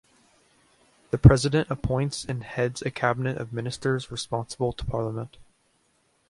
The 1.11 1.19
President 1.19 1.69
appoints 1.69 2.25
and 2.25 2.43
heads 2.43 2.81
a 2.81 2.89
cabinet 2.89 3.37
of 3.37 3.53
ministers 3.53 4.09
responsible 4.11 4.73
to 4.73 4.83
Parliament. 4.83 5.37